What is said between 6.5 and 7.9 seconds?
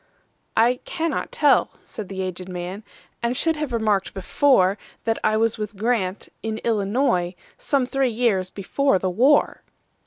Illinois,—Some